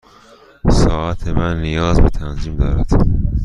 [0.71, 2.87] ساعت من نیاز به تنظیم دارد.